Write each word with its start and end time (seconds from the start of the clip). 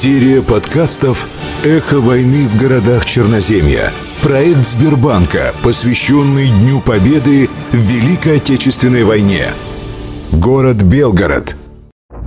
Серия 0.00 0.42
подкастов 0.42 1.28
«Эхо 1.64 1.98
войны 1.98 2.46
в 2.46 2.56
городах 2.56 3.04
Черноземья». 3.04 3.92
Проект 4.22 4.64
Сбербанка, 4.64 5.52
посвященный 5.64 6.50
Дню 6.50 6.80
Победы 6.80 7.50
в 7.72 7.76
Великой 7.78 8.36
Отечественной 8.36 9.02
войне. 9.02 9.46
Город 10.30 10.82
Белгород. 10.82 11.56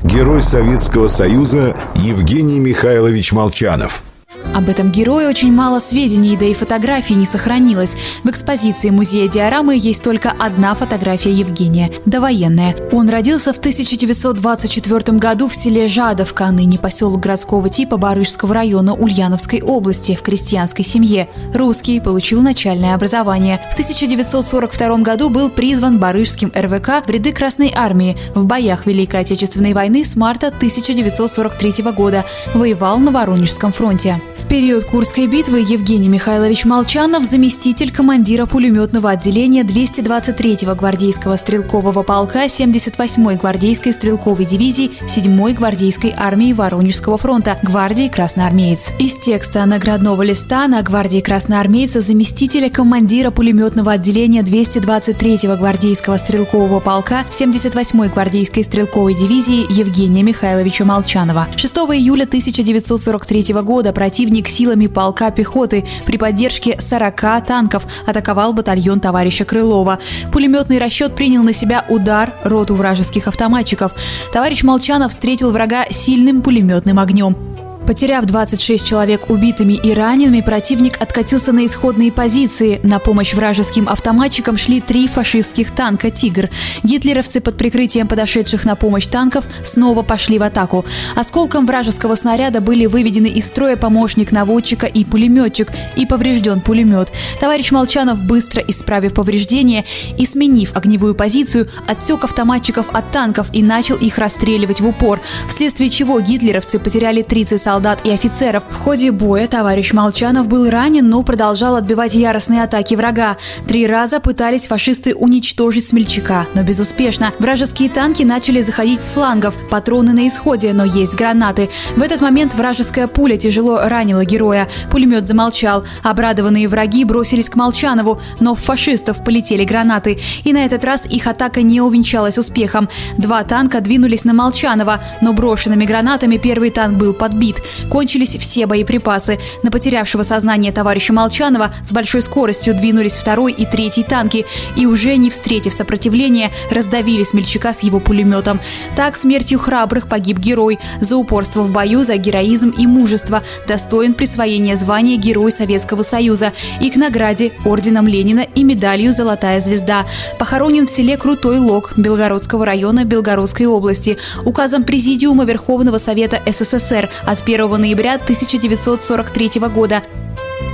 Герой 0.03 0.43
Советского 0.43 1.07
Союза 1.07 1.77
Евгений 1.95 2.59
Михайлович 2.59 3.31
Молчанов– 3.31 4.03
об 4.53 4.67
этом 4.67 4.91
герое 4.91 5.29
очень 5.29 5.51
мало 5.53 5.79
сведений, 5.79 6.35
да 6.35 6.45
и 6.45 6.53
фотографий 6.53 7.15
не 7.15 7.25
сохранилось. 7.25 7.95
В 8.23 8.29
экспозиции 8.29 8.89
музея 8.89 9.29
диорамы 9.29 9.77
есть 9.77 10.03
только 10.03 10.31
одна 10.37 10.75
фотография 10.75 11.31
Евгения– 11.31 11.91
довоенная. 12.05 12.75
Он 12.91 13.09
родился 13.09 13.53
в 13.53 13.57
1924 13.57 15.17
году 15.17 15.47
в 15.47 15.55
селе 15.55 15.87
Жадовка, 15.87 16.51
ныне 16.51 16.77
поселок 16.77 17.21
городского 17.21 17.69
типа 17.69 17.97
Барышского 17.97 18.53
района 18.53 18.93
Ульяновской 18.93 19.61
области, 19.61 20.15
в 20.15 20.21
крестьянской 20.21 20.83
семье. 20.83 21.29
Русский, 21.53 21.99
получил 22.01 22.41
начальное 22.41 22.93
образование. 22.93 23.61
В 23.69 23.73
1942 23.73 24.97
году 24.97 25.29
был 25.29 25.49
призван 25.49 25.97
Барышским 25.97 26.51
РВК 26.53 27.05
в 27.05 27.09
ряды 27.09 27.31
Красной 27.31 27.71
Армии. 27.73 28.17
В 28.35 28.45
боях 28.45 28.85
Великой 28.85 29.21
Отечественной 29.21 29.73
войны 29.73 30.03
с 30.03 30.15
марта 30.15 30.47
1943 30.47 31.83
года 31.93 32.25
воевал 32.53 32.99
на 32.99 33.11
Воронежском 33.11 33.71
фронте. 33.71 34.21
В 34.35 34.47
период 34.47 34.83
Курской 34.83 35.27
битвы 35.27 35.59
Евгений 35.59 36.09
Михайлович 36.09 36.65
Молчанов, 36.65 37.23
заместитель 37.23 37.91
командира 37.91 38.45
пулеметного 38.45 39.11
отделения 39.11 39.63
223-го 39.63 40.75
гвардейского 40.75 41.37
стрелкового 41.37 42.03
полка 42.03 42.45
78-й 42.45 43.37
гвардейской 43.37 43.93
стрелковой 43.93 44.45
дивизии 44.45 44.91
7-й 45.05 45.53
гвардейской 45.53 46.13
армии 46.17 46.51
Воронежского 46.51 47.17
фронта, 47.17 47.59
гвардии 47.63 48.07
красноармеец. 48.09 48.91
Из 48.99 49.15
текста 49.15 49.65
наградного 49.65 50.21
листа 50.23 50.67
на 50.67 50.81
гвардии 50.81 51.21
красноармейца 51.21 52.01
заместителя 52.01 52.69
командира 52.69 53.31
пулеметного 53.31 53.93
отделения 53.93 54.41
223-го 54.41 55.55
гвардейского 55.55 56.17
стрелкового 56.17 56.79
полка 56.79 57.25
78-й 57.29 58.09
гвардейской 58.09 58.63
стрелковой 58.63 59.13
дивизии 59.13 59.65
Евгения 59.71 60.23
Михайловича 60.23 60.83
Молчанова. 60.83 61.47
6 61.55 61.73
июля 61.75 62.23
1943 62.23 63.53
года 63.61 63.93
противник 63.93 64.30
противник 64.31 64.47
силами 64.47 64.87
полка 64.87 65.29
пехоты 65.29 65.83
при 66.05 66.17
поддержке 66.17 66.79
40 66.79 67.45
танков 67.45 67.85
атаковал 68.05 68.53
батальон 68.53 69.01
товарища 69.01 69.43
Крылова. 69.43 69.99
Пулеметный 70.31 70.79
расчет 70.79 71.15
принял 71.15 71.43
на 71.43 71.51
себя 71.51 71.83
удар 71.89 72.33
роту 72.45 72.75
вражеских 72.75 73.27
автоматчиков. 73.27 73.91
Товарищ 74.31 74.63
Молчанов 74.63 75.11
встретил 75.11 75.51
врага 75.51 75.85
сильным 75.89 76.41
пулеметным 76.41 76.97
огнем. 76.99 77.50
Потеряв 77.87 78.25
26 78.25 78.87
человек 78.87 79.29
убитыми 79.29 79.73
и 79.73 79.93
ранеными, 79.93 80.41
противник 80.41 81.01
откатился 81.01 81.51
на 81.51 81.65
исходные 81.65 82.11
позиции. 82.11 82.79
На 82.83 82.99
помощь 82.99 83.33
вражеским 83.33 83.89
автоматчикам 83.89 84.55
шли 84.55 84.81
три 84.81 85.07
фашистских 85.07 85.71
танка 85.71 86.11
«Тигр». 86.11 86.49
Гитлеровцы 86.83 87.41
под 87.41 87.57
прикрытием 87.57 88.07
подошедших 88.07 88.65
на 88.65 88.75
помощь 88.75 89.07
танков 89.07 89.45
снова 89.63 90.03
пошли 90.03 90.37
в 90.37 90.43
атаку. 90.43 90.85
Осколком 91.15 91.65
вражеского 91.65 92.15
снаряда 92.15 92.61
были 92.61 92.85
выведены 92.85 93.27
из 93.27 93.47
строя 93.47 93.75
помощник 93.75 94.31
наводчика 94.31 94.85
и 94.85 95.03
пулеметчик, 95.03 95.69
и 95.95 96.05
поврежден 96.05 96.61
пулемет. 96.61 97.11
Товарищ 97.39 97.71
Молчанов, 97.71 98.23
быстро 98.23 98.61
исправив 98.61 99.15
повреждения 99.15 99.85
и 100.17 100.25
сменив 100.25 100.77
огневую 100.77 101.15
позицию, 101.15 101.67
отсек 101.87 102.23
автоматчиков 102.23 102.87
от 102.93 103.11
танков 103.11 103.47
и 103.53 103.63
начал 103.63 103.95
их 103.95 104.19
расстреливать 104.19 104.81
в 104.81 104.87
упор, 104.87 105.19
вследствие 105.49 105.89
чего 105.89 106.19
гитлеровцы 106.19 106.77
потеряли 106.79 107.21
30 107.23 107.59
солдат 107.61 107.70
солдат 107.71 108.05
и 108.05 108.11
офицеров. 108.11 108.65
В 108.69 108.75
ходе 108.75 109.11
боя 109.11 109.47
товарищ 109.47 109.93
Молчанов 109.93 110.49
был 110.49 110.69
ранен, 110.69 111.07
но 111.07 111.23
продолжал 111.23 111.77
отбивать 111.77 112.15
яростные 112.15 112.63
атаки 112.63 112.95
врага. 112.95 113.37
Три 113.65 113.87
раза 113.87 114.19
пытались 114.19 114.67
фашисты 114.67 115.15
уничтожить 115.15 115.87
смельчака, 115.87 116.47
но 116.53 116.63
безуспешно. 116.63 117.31
Вражеские 117.39 117.89
танки 117.89 118.23
начали 118.23 118.59
заходить 118.61 119.01
с 119.01 119.11
флангов, 119.11 119.57
патроны 119.69 120.11
на 120.11 120.27
исходе, 120.27 120.73
но 120.73 120.83
есть 120.83 121.15
гранаты. 121.15 121.69
В 121.95 122.01
этот 122.01 122.19
момент 122.19 122.55
вражеская 122.55 123.07
пуля 123.07 123.37
тяжело 123.37 123.79
ранила 123.85 124.25
героя. 124.25 124.67
Пулемет 124.91 125.25
замолчал. 125.25 125.85
Обрадованные 126.03 126.67
враги 126.67 127.05
бросились 127.05 127.49
к 127.49 127.55
Молчанову, 127.55 128.19
но 128.41 128.53
в 128.53 128.59
фашистов 128.59 129.23
полетели 129.23 129.63
гранаты. 129.63 130.19
И 130.43 130.51
на 130.51 130.65
этот 130.65 130.83
раз 130.83 131.05
их 131.05 131.25
атака 131.25 131.61
не 131.61 131.79
увенчалась 131.79 132.37
успехом. 132.37 132.89
Два 133.17 133.45
танка 133.45 133.79
двинулись 133.79 134.25
на 134.25 134.33
Молчанова, 134.33 134.99
но 135.21 135.31
брошенными 135.31 135.85
гранатами 135.85 136.35
первый 136.35 136.69
танк 136.69 136.97
был 136.97 137.13
подбит. 137.13 137.60
Кончились 137.89 138.35
все 138.35 138.65
боеприпасы. 138.65 139.39
На 139.63 139.71
потерявшего 139.71 140.23
сознание 140.23 140.71
товарища 140.71 141.13
Молчанова 141.13 141.73
с 141.83 141.91
большой 141.91 142.21
скоростью 142.21 142.75
двинулись 142.75 143.17
второй 143.17 143.51
и 143.51 143.65
третий 143.65 144.03
танки 144.03 144.45
и 144.75 144.85
уже 144.85 145.15
не 145.17 145.29
встретив 145.29 145.73
сопротивления, 145.73 146.51
раздавили 146.69 147.23
смельчака 147.23 147.73
с 147.73 147.83
его 147.83 147.99
пулеметом. 147.99 148.59
Так 148.95 149.15
смертью 149.15 149.59
храбрых 149.59 150.07
погиб 150.07 150.37
герой. 150.37 150.79
За 150.99 151.17
упорство 151.17 151.61
в 151.61 151.71
бою, 151.71 152.03
за 152.03 152.17
героизм 152.17 152.69
и 152.69 152.87
мужество 152.87 153.43
достоин 153.67 154.13
присвоения 154.13 154.75
звания 154.75 155.17
Герой 155.17 155.51
Советского 155.51 156.03
Союза 156.03 156.53
и 156.79 156.89
к 156.89 156.95
награде 156.95 157.51
орденом 157.65 158.07
Ленина 158.07 158.45
и 158.55 158.63
медалью 158.63 159.11
«Золотая 159.11 159.59
звезда». 159.59 160.05
Похоронен 160.39 160.87
в 160.87 160.89
селе 160.89 161.17
Крутой 161.17 161.59
Лог 161.59 161.93
Белгородского 161.97 162.65
района 162.65 163.05
Белгородской 163.05 163.65
области 163.65 164.17
указом 164.45 164.83
Президиума 164.83 165.45
Верховного 165.45 165.97
Совета 165.97 166.41
СССР 166.45 167.09
от 167.25 167.43
1 167.53 167.69
ноября 167.81 168.13
1943 168.13 169.59
года. 169.75 170.01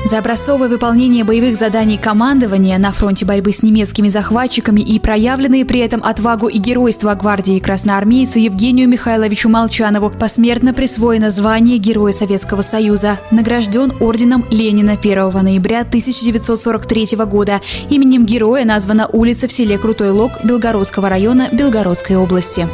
За 0.05 0.19
образцовое 0.19 0.69
выполнение 0.69 1.23
боевых 1.23 1.57
заданий 1.57 1.97
командования 1.97 2.77
на 2.77 2.91
фронте 2.91 3.25
борьбы 3.25 3.51
с 3.51 3.63
немецкими 3.63 4.09
захватчиками 4.09 4.81
и 4.81 4.99
проявленные 4.99 5.65
при 5.65 5.79
этом 5.79 6.03
отвагу 6.03 6.47
и 6.49 6.59
геройство 6.59 7.15
гвардии 7.15 7.57
красноармейцу 7.57 8.37
Евгению 8.37 8.87
Михайловичу 8.87 9.49
Молчанову 9.49 10.11
посмертно 10.11 10.71
присвоено 10.71 11.31
звание 11.31 11.79
Героя 11.79 12.11
Советского 12.13 12.61
Союза. 12.61 13.19
Награжден 13.31 13.93
орденом 13.99 14.45
Ленина 14.51 14.93
1 14.93 15.31
ноября 15.31 15.79
1943 15.79 17.17
года. 17.25 17.59
Именем 17.89 18.23
героя 18.23 18.65
названа 18.65 19.07
улица 19.07 19.47
в 19.47 19.51
селе 19.51 19.79
Крутой 19.79 20.11
Лог 20.11 20.33
Белгородского 20.43 21.09
района 21.09 21.49
Белгородской 21.51 22.17
области. 22.17 22.67